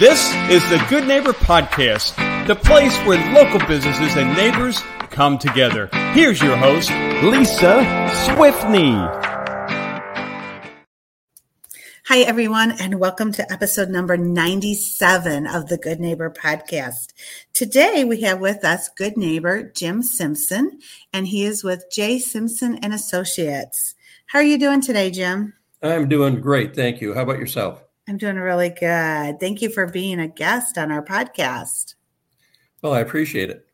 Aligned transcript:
This 0.00 0.32
is 0.48 0.66
the 0.70 0.82
Good 0.88 1.06
Neighbor 1.06 1.34
Podcast, 1.34 2.16
the 2.46 2.54
place 2.54 2.96
where 3.00 3.18
local 3.34 3.58
businesses 3.68 4.16
and 4.16 4.34
neighbors 4.34 4.80
come 5.10 5.36
together. 5.36 5.90
Here's 6.14 6.40
your 6.40 6.56
host, 6.56 6.88
Lisa 7.22 7.84
Swiftney. 8.24 8.96
Hi, 12.06 12.20
everyone, 12.20 12.72
and 12.80 12.98
welcome 12.98 13.30
to 13.32 13.52
episode 13.52 13.90
number 13.90 14.16
97 14.16 15.46
of 15.46 15.68
the 15.68 15.76
Good 15.76 16.00
Neighbor 16.00 16.30
podcast. 16.30 17.12
Today, 17.52 18.02
we 18.02 18.22
have 18.22 18.40
with 18.40 18.64
us 18.64 18.88
good 18.88 19.18
neighbor 19.18 19.62
Jim 19.62 20.02
Simpson, 20.02 20.78
and 21.12 21.28
he 21.28 21.44
is 21.44 21.62
with 21.62 21.84
J. 21.92 22.18
Simpson 22.18 22.78
and 22.82 22.94
Associates. 22.94 23.96
How 24.24 24.38
are 24.38 24.42
you 24.42 24.56
doing 24.56 24.80
today, 24.80 25.10
Jim? 25.10 25.52
I'm 25.82 26.08
doing 26.08 26.40
great. 26.40 26.74
Thank 26.74 27.02
you. 27.02 27.12
How 27.12 27.24
about 27.24 27.38
yourself? 27.38 27.84
I'm 28.08 28.16
doing 28.16 28.36
really 28.36 28.70
good. 28.70 29.38
Thank 29.38 29.62
you 29.62 29.70
for 29.70 29.86
being 29.86 30.18
a 30.18 30.28
guest 30.28 30.78
on 30.78 30.90
our 30.90 31.04
podcast. 31.04 31.94
Well, 32.82 32.94
I 32.94 33.00
appreciate 33.00 33.50
it. 33.50 33.66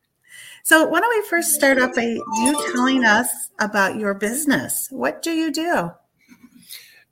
So, 0.63 0.85
why 0.85 0.99
don't 0.99 1.17
we 1.17 1.29
first 1.29 1.53
start 1.53 1.79
off 1.79 1.95
by 1.95 2.03
you 2.03 2.71
telling 2.73 3.05
us 3.05 3.29
about 3.59 3.97
your 3.97 4.13
business? 4.13 4.87
What 4.91 5.21
do 5.21 5.31
you 5.31 5.51
do? 5.51 5.91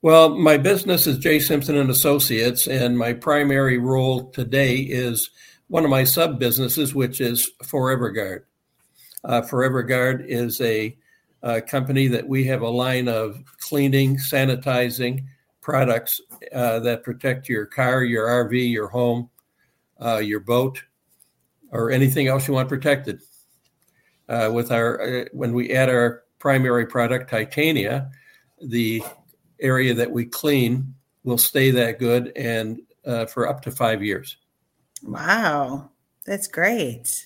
Well, 0.02 0.30
my 0.36 0.58
business 0.58 1.08
is 1.08 1.18
J. 1.18 1.40
Simpson 1.40 1.78
and 1.78 1.90
Associates, 1.90 2.68
and 2.68 2.98
my 2.98 3.14
primary 3.14 3.78
role 3.78 4.30
today 4.30 4.76
is 4.76 5.30
one 5.68 5.84
of 5.84 5.90
my 5.90 6.04
sub 6.04 6.38
businesses, 6.38 6.94
which 6.94 7.22
is 7.22 7.50
Forever 7.64 8.12
Guard. 8.12 8.46
Uh, 9.24 9.42
Forever 9.42 9.82
Guard 9.82 10.26
is 10.28 10.62
a, 10.62 10.96
a 11.42 11.62
company 11.62 12.08
that 12.10 12.28
we 12.28 12.44
have 12.44 12.62
a 12.62 12.70
line 12.70 13.08
of 13.08 13.42
cleaning, 13.62 14.18
sanitizing 14.18 15.24
products 15.66 16.22
uh, 16.54 16.80
that 16.80 17.02
protect 17.02 17.50
your 17.50 17.66
car, 17.66 18.04
your 18.04 18.28
RV, 18.28 18.72
your 18.72 18.88
home, 18.88 19.28
uh, 20.00 20.18
your 20.18 20.40
boat, 20.40 20.82
or 21.72 21.90
anything 21.90 22.28
else 22.28 22.48
you 22.48 22.54
want 22.54 22.70
protected. 22.70 23.20
Uh, 24.30 24.52
with 24.54 24.72
our 24.72 25.02
uh, 25.02 25.26
when 25.34 25.54
we 25.54 25.74
add 25.74 25.90
our 25.90 26.24
primary 26.38 26.86
product, 26.86 27.32
Titania, 27.32 28.12
the 28.62 29.04
area 29.60 29.94
that 29.96 30.12
we 30.12 30.26
clean 30.26 30.94
will 31.24 31.38
stay 31.38 31.72
that 31.72 31.98
good 31.98 32.32
and 32.36 32.80
uh, 33.08 33.26
for 33.26 33.50
up 33.50 33.62
to 33.64 33.72
five 33.72 34.04
years. 34.04 34.38
Wow, 35.02 35.90
that's 36.28 36.48
great. 36.48 37.26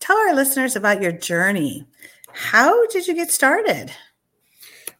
Tell 0.00 0.16
our 0.16 0.34
listeners 0.34 0.74
about 0.74 1.02
your 1.02 1.12
journey. 1.12 1.86
How 2.32 2.86
did 2.86 3.06
you 3.06 3.14
get 3.14 3.30
started? 3.30 3.92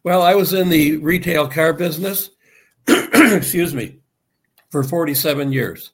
Well, 0.03 0.21
I 0.21 0.35
was 0.35 0.53
in 0.53 0.69
the 0.69 0.97
retail 0.97 1.47
car 1.47 1.73
business, 1.73 2.29
excuse 2.87 3.73
me, 3.73 3.99
for 4.69 4.83
47 4.83 5.51
years. 5.51 5.91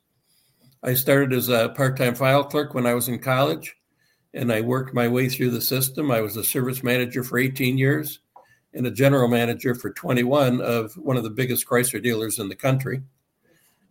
I 0.83 0.93
started 0.93 1.33
as 1.33 1.49
a 1.49 1.69
part 1.69 1.97
time 1.97 2.13
file 2.13 2.43
clerk 2.43 2.73
when 2.73 2.85
I 2.85 2.93
was 2.93 3.07
in 3.07 3.19
college, 3.19 3.75
and 4.33 4.51
I 4.51 4.61
worked 4.61 4.93
my 4.93 5.07
way 5.07 5.29
through 5.29 5.51
the 5.51 5.61
system. 5.61 6.11
I 6.11 6.21
was 6.21 6.35
a 6.35 6.43
service 6.43 6.83
manager 6.83 7.23
for 7.23 7.37
18 7.37 7.77
years 7.77 8.19
and 8.73 8.87
a 8.87 8.91
general 8.91 9.27
manager 9.27 9.75
for 9.75 9.91
21 9.91 10.59
of 10.61 10.93
one 10.97 11.17
of 11.17 11.23
the 11.23 11.29
biggest 11.29 11.65
Chrysler 11.65 12.01
dealers 12.01 12.39
in 12.39 12.49
the 12.49 12.55
country. 12.55 13.01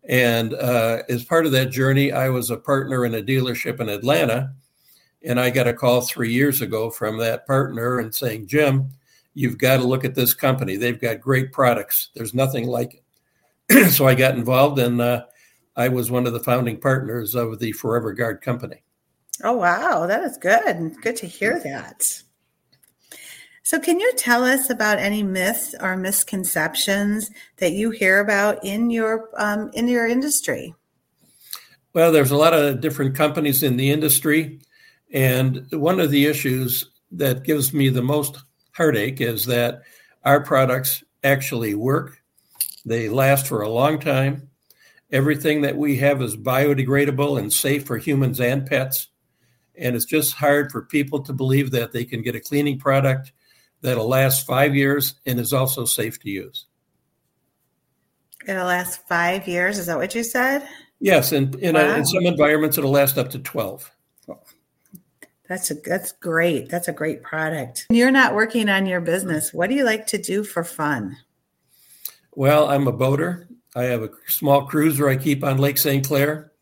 And 0.08 0.54
uh, 0.54 1.04
as 1.08 1.24
part 1.24 1.46
of 1.46 1.52
that 1.52 1.70
journey, 1.70 2.12
I 2.12 2.28
was 2.28 2.50
a 2.50 2.56
partner 2.56 3.06
in 3.06 3.14
a 3.14 3.22
dealership 3.22 3.80
in 3.80 3.88
Atlanta. 3.88 4.52
And 5.24 5.38
I 5.38 5.50
got 5.50 5.68
a 5.68 5.72
call 5.72 6.00
three 6.00 6.32
years 6.32 6.60
ago 6.60 6.90
from 6.90 7.18
that 7.18 7.46
partner 7.46 8.00
and 8.00 8.12
saying, 8.12 8.48
Jim, 8.48 8.90
you've 9.34 9.58
got 9.58 9.78
to 9.78 9.84
look 9.84 10.04
at 10.04 10.14
this 10.14 10.34
company. 10.34 10.76
They've 10.76 11.00
got 11.00 11.20
great 11.20 11.52
products. 11.52 12.08
There's 12.14 12.34
nothing 12.34 12.66
like 12.66 13.02
it. 13.70 13.90
so 13.90 14.06
I 14.06 14.14
got 14.14 14.34
involved 14.34 14.78
and 14.78 15.00
uh, 15.00 15.24
I 15.76 15.88
was 15.88 16.10
one 16.10 16.26
of 16.26 16.32
the 16.32 16.40
founding 16.40 16.78
partners 16.78 17.34
of 17.34 17.58
the 17.58 17.72
Forever 17.72 18.12
Guard 18.12 18.42
company. 18.42 18.82
Oh, 19.42 19.54
wow. 19.54 20.06
That 20.06 20.22
is 20.24 20.36
good. 20.36 20.94
Good 21.00 21.16
to 21.16 21.26
hear 21.26 21.58
that. 21.60 22.22
So, 23.64 23.78
can 23.78 24.00
you 24.00 24.12
tell 24.16 24.44
us 24.44 24.70
about 24.70 24.98
any 24.98 25.22
myths 25.22 25.74
or 25.80 25.96
misconceptions 25.96 27.30
that 27.58 27.72
you 27.72 27.90
hear 27.90 28.18
about 28.18 28.64
in 28.64 28.90
your 28.90 29.30
um, 29.38 29.70
in 29.72 29.86
your 29.86 30.06
industry? 30.06 30.74
Well, 31.94 32.10
there's 32.10 32.32
a 32.32 32.36
lot 32.36 32.54
of 32.54 32.80
different 32.80 33.14
companies 33.14 33.62
in 33.62 33.76
the 33.76 33.90
industry, 33.90 34.60
and 35.12 35.64
one 35.70 36.00
of 36.00 36.10
the 36.10 36.26
issues 36.26 36.90
that 37.12 37.44
gives 37.44 37.72
me 37.72 37.88
the 37.88 38.02
most 38.02 38.42
heartache 38.72 39.20
is 39.20 39.46
that 39.46 39.82
our 40.24 40.42
products 40.42 41.04
actually 41.22 41.74
work. 41.74 42.18
They 42.84 43.08
last 43.08 43.46
for 43.46 43.62
a 43.62 43.68
long 43.68 43.98
time. 43.98 44.50
Everything 45.10 45.62
that 45.62 45.76
we 45.76 45.96
have 45.98 46.22
is 46.22 46.36
biodegradable 46.36 47.38
and 47.38 47.52
safe 47.52 47.86
for 47.86 47.98
humans 47.98 48.40
and 48.40 48.66
pets. 48.66 49.08
And 49.76 49.94
it's 49.94 50.04
just 50.04 50.34
hard 50.34 50.70
for 50.70 50.82
people 50.82 51.22
to 51.24 51.32
believe 51.32 51.70
that 51.72 51.92
they 51.92 52.04
can 52.04 52.22
get 52.22 52.34
a 52.34 52.40
cleaning 52.40 52.78
product 52.78 53.32
that'll 53.82 54.08
last 54.08 54.46
five 54.46 54.74
years 54.74 55.14
and 55.26 55.38
is 55.38 55.52
also 55.52 55.84
safe 55.84 56.18
to 56.20 56.30
use. 56.30 56.66
It'll 58.46 58.66
last 58.66 59.06
five 59.06 59.46
years. 59.46 59.78
Is 59.78 59.86
that 59.86 59.98
what 59.98 60.14
you 60.14 60.24
said? 60.24 60.66
Yes, 60.98 61.32
and 61.32 61.54
in, 61.56 61.74
wow. 61.74 61.96
in 61.96 62.06
some 62.06 62.26
environments, 62.26 62.78
it'll 62.78 62.90
last 62.90 63.18
up 63.18 63.30
to 63.30 63.38
12. 63.38 63.90
That's 65.52 65.70
a 65.70 65.74
that's 65.74 66.12
great. 66.12 66.70
That's 66.70 66.88
a 66.88 66.94
great 66.94 67.22
product. 67.22 67.84
You're 67.90 68.10
not 68.10 68.34
working 68.34 68.70
on 68.70 68.86
your 68.86 69.02
business. 69.02 69.52
What 69.52 69.68
do 69.68 69.76
you 69.76 69.84
like 69.84 70.06
to 70.06 70.16
do 70.16 70.44
for 70.44 70.64
fun? 70.64 71.18
Well, 72.34 72.70
I'm 72.70 72.88
a 72.88 72.92
boater. 72.92 73.48
I 73.76 73.82
have 73.82 74.02
a 74.02 74.08
small 74.28 74.64
cruiser 74.64 75.10
I 75.10 75.16
keep 75.16 75.44
on 75.44 75.58
Lake 75.58 75.76
St. 75.76 76.06
Clair. 76.06 76.52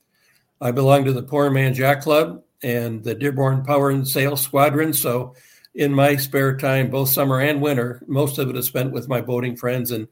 I 0.61 0.73
belong 0.73 1.05
to 1.05 1.12
the 1.12 1.23
Poor 1.23 1.49
Man 1.50 1.73
Jack 1.73 2.00
Club 2.00 2.43
and 2.65 3.05
the 3.05 3.15
Dearborn 3.15 3.65
Power 3.65 3.91
and 3.91 4.09
Sail 4.09 4.37
Squadron. 4.37 4.93
So 4.93 5.37
in 5.77 5.95
my 5.95 6.17
spare 6.17 6.56
time, 6.56 6.91
both 6.91 7.11
summer 7.11 7.41
and 7.41 7.62
winter, 7.62 8.03
most 8.09 8.39
of 8.39 8.50
it 8.50 8.56
is 8.56 8.67
spent 8.67 8.91
with 8.91 9.09
my 9.09 9.21
boating 9.21 9.55
friends 9.55 9.93
and 9.93 10.09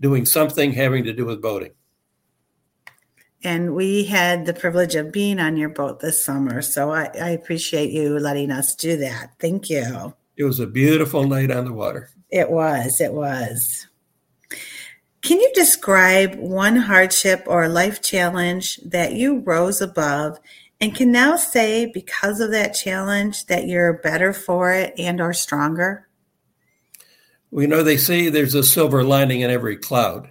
doing 0.00 0.24
something 0.24 0.72
having 0.72 1.02
to 1.02 1.12
do 1.12 1.24
with 1.24 1.42
boating. 1.42 1.72
And 3.42 3.74
we 3.74 4.04
had 4.04 4.44
the 4.44 4.52
privilege 4.52 4.94
of 4.94 5.12
being 5.12 5.40
on 5.40 5.56
your 5.56 5.70
boat 5.70 6.00
this 6.00 6.22
summer. 6.22 6.60
So 6.60 6.92
I, 6.92 7.10
I 7.20 7.30
appreciate 7.30 7.90
you 7.90 8.18
letting 8.18 8.50
us 8.50 8.74
do 8.74 8.96
that. 8.98 9.32
Thank 9.38 9.70
you. 9.70 10.14
It 10.36 10.44
was 10.44 10.60
a 10.60 10.66
beautiful 10.66 11.26
night 11.26 11.50
on 11.50 11.64
the 11.64 11.72
water. 11.72 12.10
It 12.30 12.50
was. 12.50 13.00
It 13.00 13.12
was. 13.12 13.86
Can 15.22 15.40
you 15.40 15.50
describe 15.54 16.34
one 16.36 16.76
hardship 16.76 17.44
or 17.46 17.68
life 17.68 18.02
challenge 18.02 18.78
that 18.84 19.12
you 19.12 19.40
rose 19.40 19.80
above 19.80 20.38
and 20.80 20.94
can 20.94 21.12
now 21.12 21.36
say 21.36 21.86
because 21.86 22.40
of 22.40 22.50
that 22.52 22.70
challenge 22.70 23.46
that 23.46 23.66
you're 23.66 23.98
better 23.98 24.32
for 24.32 24.72
it 24.72 24.94
and 24.98 25.20
are 25.20 25.34
stronger? 25.34 26.08
Well, 27.50 27.62
you 27.62 27.68
know, 27.68 27.82
they 27.82 27.96
say 27.98 28.28
there's 28.28 28.54
a 28.54 28.62
silver 28.62 29.04
lining 29.04 29.42
in 29.42 29.50
every 29.50 29.76
cloud. 29.76 30.30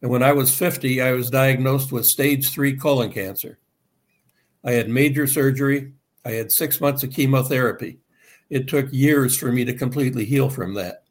And 0.00 0.10
when 0.10 0.22
I 0.22 0.32
was 0.32 0.56
50, 0.56 1.02
I 1.02 1.12
was 1.12 1.30
diagnosed 1.30 1.90
with 1.90 2.06
stage 2.06 2.50
three 2.50 2.76
colon 2.76 3.12
cancer. 3.12 3.58
I 4.64 4.72
had 4.72 4.88
major 4.88 5.26
surgery. 5.26 5.92
I 6.24 6.32
had 6.32 6.52
six 6.52 6.80
months 6.80 7.02
of 7.02 7.10
chemotherapy. 7.10 7.98
It 8.50 8.68
took 8.68 8.92
years 8.92 9.36
for 9.36 9.52
me 9.52 9.64
to 9.64 9.74
completely 9.74 10.24
heal 10.24 10.50
from 10.50 10.74
that. 10.74 11.02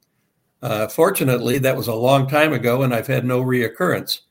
Uh, 0.62 0.88
fortunately, 0.88 1.60
that 1.60 1.78
was 1.78 1.88
a 1.88 1.94
long 1.94 2.28
time 2.28 2.54
ago, 2.54 2.82
and 2.82 2.94
I've 2.94 3.08
had 3.08 3.26
no 3.26 3.42
reoccurrence. 3.42 4.22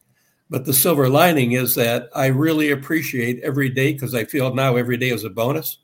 But 0.48 0.64
the 0.64 0.72
silver 0.72 1.08
lining 1.08 1.52
is 1.52 1.74
that 1.74 2.08
I 2.14 2.26
really 2.26 2.70
appreciate 2.70 3.42
every 3.42 3.68
day 3.68 3.92
because 3.92 4.14
I 4.14 4.24
feel 4.24 4.54
now 4.54 4.76
every 4.76 4.96
day 4.96 5.10
is 5.10 5.24
a 5.24 5.30
bonus. 5.30 5.78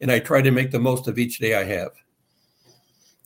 And 0.00 0.12
I 0.12 0.20
try 0.20 0.42
to 0.42 0.52
make 0.52 0.70
the 0.70 0.78
most 0.78 1.08
of 1.08 1.18
each 1.18 1.38
day 1.38 1.54
I 1.54 1.64
have. 1.64 1.90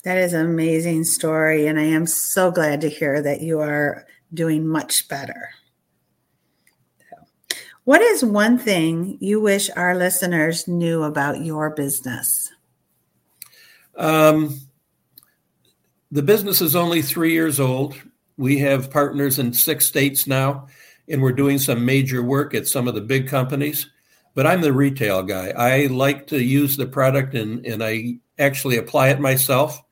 That 0.04 0.16
is 0.16 0.32
an 0.32 0.47
amazing 0.47 1.04
story. 1.04 1.66
And 1.66 1.78
I 1.78 1.84
am 1.84 2.06
so 2.06 2.50
glad 2.50 2.81
to 2.81 2.88
hear 2.88 3.21
that 3.22 3.42
you 3.42 3.60
are 3.60 4.06
doing 4.32 4.66
much 4.66 5.09
better. 5.09 5.50
What 7.84 8.00
is 8.00 8.24
one 8.24 8.59
thing 8.59 9.18
you 9.21 9.41
wish 9.41 9.68
our 9.74 9.97
listeners 9.97 10.68
knew 10.68 11.03
about 11.03 11.45
your 11.45 11.71
business? 11.71 12.53
Um, 13.97 14.60
the 16.12 16.22
business 16.22 16.60
is 16.60 16.77
only 16.77 17.03
three 17.03 17.33
years 17.33 17.59
old. 17.59 17.95
We 18.36 18.59
have 18.59 18.91
partners 18.91 19.41
in 19.41 19.53
six 19.53 19.86
states 19.86 20.28
now, 20.28 20.68
and 21.09 21.21
we're 21.21 21.33
doing 21.33 21.59
some 21.59 21.84
major 21.84 22.22
work 22.22 22.54
at 22.54 22.68
some 22.68 22.86
of 22.86 22.95
the 22.95 23.01
big 23.01 23.27
companies. 23.27 23.91
But 24.34 24.47
I'm 24.47 24.60
the 24.60 24.72
retail 24.72 25.22
guy. 25.24 25.51
I 25.51 25.86
like 25.86 26.28
to 26.28 26.42
use 26.42 26.77
the 26.77 26.86
product 26.86 27.34
and, 27.34 27.66
and 27.66 27.83
I 27.83 28.18
actually 28.39 28.78
apply 28.78 29.09
it 29.09 29.21
myself. 29.21 29.83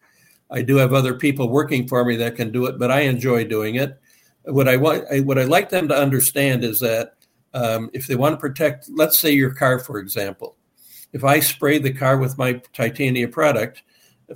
I 0.50 0.62
do 0.62 0.76
have 0.76 0.94
other 0.94 1.14
people 1.14 1.48
working 1.48 1.88
for 1.88 2.04
me 2.04 2.16
that 2.16 2.36
can 2.36 2.52
do 2.52 2.66
it, 2.66 2.78
but 2.78 2.90
I 2.90 3.00
enjoy 3.00 3.44
doing 3.44 3.74
it. 3.74 4.00
What 4.44 4.68
I 4.68 4.76
want, 4.76 5.04
what 5.26 5.38
I 5.38 5.44
like 5.44 5.68
them 5.70 5.88
to 5.88 5.96
understand 5.96 6.64
is 6.64 6.80
that 6.80 7.14
um, 7.52 7.90
if 7.92 8.06
they 8.06 8.16
want 8.16 8.34
to 8.34 8.40
protect, 8.40 8.88
let's 8.90 9.20
say 9.20 9.30
your 9.32 9.52
car, 9.54 9.78
for 9.78 9.98
example, 9.98 10.56
if 11.12 11.24
I 11.24 11.40
spray 11.40 11.78
the 11.78 11.92
car 11.92 12.16
with 12.18 12.38
my 12.38 12.62
Titania 12.72 13.28
product 13.28 13.82